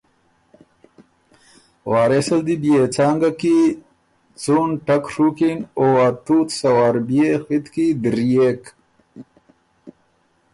[1.91, 3.57] وارث ال دی بيې څانګه کی
[4.41, 8.61] څُون ټک ڒُوکِن او ا تُوت سۀ وار بيې خِط کی دِريېک۔